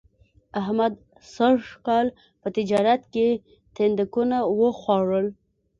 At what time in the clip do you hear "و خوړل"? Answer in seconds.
4.57-5.27